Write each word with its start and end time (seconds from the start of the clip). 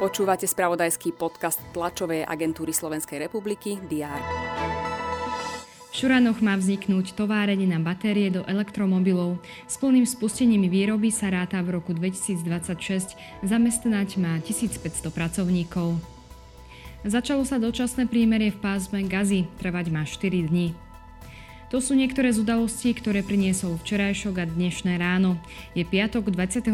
Počúvate 0.00 0.48
spravodajský 0.48 1.12
podcast 1.12 1.60
tlačovej 1.76 2.24
agentúry 2.24 2.72
Slovenskej 2.72 3.20
republiky 3.28 3.76
DR. 3.84 4.16
V 5.90 5.92
Šuranoch 5.92 6.40
má 6.40 6.56
vzniknúť 6.56 7.12
továrenie 7.12 7.68
na 7.68 7.76
batérie 7.76 8.32
do 8.32 8.40
elektromobilov. 8.48 9.36
S 9.68 9.76
plným 9.76 10.08
spustením 10.08 10.72
výroby 10.72 11.12
sa 11.12 11.28
ráta 11.28 11.60
v 11.60 11.76
roku 11.76 11.92
2026. 11.92 13.12
Zamestnať 13.44 14.08
má 14.16 14.40
1500 14.40 15.12
pracovníkov. 15.12 16.00
Začalo 17.04 17.44
sa 17.44 17.60
dočasné 17.60 18.08
prímerie 18.08 18.56
v 18.56 18.60
pásme 18.60 19.04
Gazy, 19.04 19.52
trvať 19.60 19.92
má 19.92 20.08
4 20.08 20.48
dní. 20.48 20.72
To 21.70 21.78
sú 21.78 21.94
niektoré 21.94 22.34
z 22.34 22.42
udalostí, 22.42 22.90
ktoré 22.90 23.22
priniesol 23.22 23.78
včerajšok 23.78 24.42
a 24.42 24.44
dnešné 24.50 24.98
ráno. 24.98 25.38
Je 25.70 25.86
piatok 25.86 26.34
24. 26.34 26.66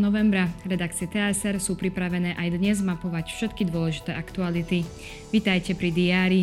novembra. 0.00 0.48
Redakcie 0.64 1.04
TSR 1.04 1.60
sú 1.60 1.76
pripravené 1.76 2.32
aj 2.40 2.56
dnes 2.56 2.80
mapovať 2.80 3.36
všetky 3.36 3.68
dôležité 3.68 4.16
aktuality. 4.16 4.88
Vitajte 5.28 5.76
pri 5.76 5.92
diári. 5.92 6.42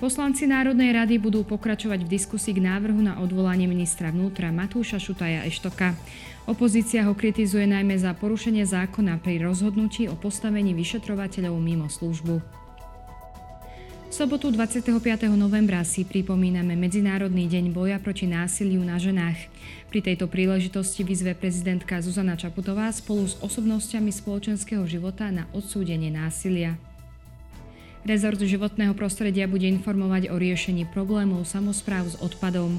Poslanci 0.00 0.48
Národnej 0.48 0.96
rady 0.96 1.20
budú 1.20 1.44
pokračovať 1.44 2.08
v 2.08 2.12
diskusii 2.16 2.56
k 2.56 2.64
návrhu 2.64 3.04
na 3.04 3.20
odvolanie 3.20 3.68
ministra 3.68 4.08
vnútra 4.08 4.48
Matúša 4.48 4.96
Šutaja 4.96 5.44
Eštoka. 5.44 5.92
Opozícia 6.48 7.04
ho 7.04 7.12
kritizuje 7.12 7.68
najmä 7.68 8.00
za 8.00 8.16
porušenie 8.16 8.64
zákona 8.64 9.20
pri 9.20 9.44
rozhodnutí 9.44 10.08
o 10.08 10.16
postavení 10.16 10.72
vyšetrovateľov 10.72 11.60
mimo 11.60 11.92
službu 11.92 12.65
sobotu 14.10 14.54
25. 14.54 14.94
novembra 15.34 15.82
si 15.82 16.06
pripomíname 16.06 16.78
Medzinárodný 16.78 17.50
deň 17.50 17.74
boja 17.74 17.98
proti 17.98 18.30
násiliu 18.30 18.78
na 18.86 19.02
ženách. 19.02 19.36
Pri 19.90 19.98
tejto 19.98 20.30
príležitosti 20.30 21.02
vyzve 21.02 21.34
prezidentka 21.34 21.98
Zuzana 21.98 22.38
Čaputová 22.38 22.86
spolu 22.94 23.26
s 23.26 23.34
osobnosťami 23.42 24.14
spoločenského 24.14 24.86
života 24.86 25.34
na 25.34 25.50
odsúdenie 25.50 26.14
násilia. 26.14 26.78
Rezort 28.06 28.38
životného 28.38 28.94
prostredia 28.94 29.50
bude 29.50 29.66
informovať 29.66 30.30
o 30.30 30.38
riešení 30.38 30.86
problémov 30.86 31.42
samozpráv 31.42 32.06
s 32.06 32.16
odpadom. 32.22 32.78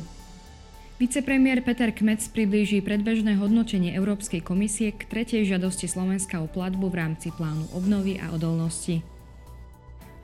Vicepremiér 0.97 1.61
Peter 1.61 1.91
Kmec 1.91 2.23
priblíži 2.31 2.79
predbežné 2.79 3.35
hodnotenie 3.37 3.93
Európskej 3.93 4.39
komisie 4.41 4.95
k 4.95 5.03
tretej 5.05 5.45
žiadosti 5.45 5.85
Slovenska 5.91 6.39
o 6.39 6.47
platbu 6.47 6.87
v 6.87 6.95
rámci 7.03 7.29
plánu 7.35 7.67
obnovy 7.75 8.17
a 8.17 8.31
odolnosti. 8.31 9.16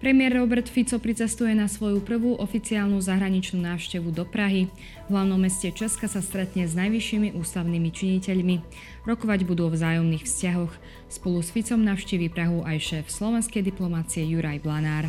Premiér 0.03 0.35
Robert 0.35 0.67
Fico 0.67 0.99
pricestuje 0.99 1.55
na 1.55 1.71
svoju 1.71 2.03
prvú 2.03 2.35
oficiálnu 2.35 2.99
zahraničnú 2.99 3.63
návštevu 3.63 4.11
do 4.11 4.27
Prahy. 4.27 4.67
V 5.07 5.15
hlavnom 5.15 5.39
meste 5.39 5.71
Česka 5.71 6.11
sa 6.11 6.19
stretne 6.19 6.67
s 6.67 6.75
najvyššími 6.75 7.31
ústavnými 7.31 7.87
činiteľmi. 7.87 8.59
Rokovať 9.07 9.47
budú 9.47 9.63
o 9.63 9.71
vzájomných 9.71 10.27
vzťahoch. 10.27 10.75
Spolu 11.07 11.39
s 11.39 11.55
Ficom 11.55 11.79
navštívi 11.87 12.27
Prahu 12.27 12.67
aj 12.67 12.83
šéf 12.83 13.05
slovenskej 13.07 13.63
diplomácie 13.63 14.27
Juraj 14.27 14.59
Blanár. 14.59 15.07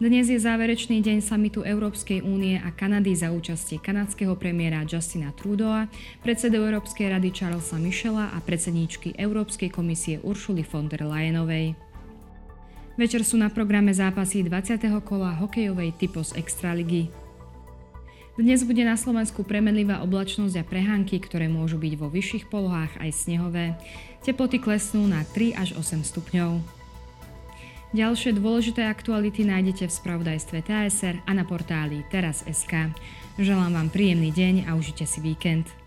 Dnes 0.00 0.32
je 0.32 0.40
záverečný 0.40 1.04
deň 1.04 1.20
samitu 1.20 1.60
Európskej 1.60 2.24
únie 2.24 2.56
a 2.56 2.72
Kanady 2.72 3.12
za 3.12 3.36
účastie 3.36 3.76
kanadského 3.76 4.32
premiéra 4.32 4.80
Justina 4.88 5.28
Trudeau, 5.36 5.84
predsedu 6.24 6.56
Európskej 6.56 7.12
rady 7.12 7.36
Charlesa 7.36 7.76
Michela 7.76 8.32
a 8.32 8.40
predsedníčky 8.40 9.12
Európskej 9.20 9.68
komisie 9.68 10.24
Uršuly 10.24 10.64
von 10.64 10.88
der 10.88 11.04
Leyenovej. 11.04 11.93
Večer 12.94 13.26
sú 13.26 13.34
na 13.34 13.50
programe 13.50 13.90
zápasy 13.90 14.46
20. 14.46 14.78
kola 15.02 15.34
hokejovej 15.42 15.98
typos 15.98 16.30
Extraligy. 16.38 17.10
Dnes 18.38 18.62
bude 18.62 18.86
na 18.86 18.94
Slovensku 18.94 19.42
premenlivá 19.42 19.98
oblačnosť 20.06 20.62
a 20.62 20.66
prehánky, 20.66 21.18
ktoré 21.18 21.50
môžu 21.50 21.74
byť 21.74 21.92
vo 21.98 22.06
vyšších 22.06 22.46
polohách 22.46 22.94
aj 23.02 23.10
snehové. 23.10 23.74
Teploty 24.22 24.62
klesnú 24.62 25.10
na 25.10 25.26
3 25.26 25.58
až 25.58 25.74
8 25.74 26.06
stupňov. 26.06 26.62
Ďalšie 27.94 28.38
dôležité 28.38 28.86
aktuality 28.86 29.42
nájdete 29.42 29.90
v 29.90 29.96
spravodajstve 29.98 30.62
TSR 30.62 31.18
a 31.26 31.30
na 31.34 31.42
portáli 31.42 32.06
teraz.sk. 32.14 32.94
Želám 33.42 33.74
vám 33.74 33.88
príjemný 33.90 34.30
deň 34.30 34.70
a 34.70 34.78
užite 34.78 35.02
si 35.02 35.18
víkend. 35.18 35.83